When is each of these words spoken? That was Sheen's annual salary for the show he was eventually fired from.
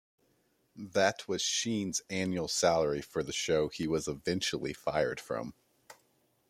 That 0.75 1.27
was 1.27 1.43
Sheen's 1.43 2.01
annual 2.09 2.47
salary 2.47 3.03
for 3.03 3.21
the 3.21 3.31
show 3.31 3.67
he 3.67 3.87
was 3.87 4.07
eventually 4.07 4.73
fired 4.73 5.19
from. 5.19 5.53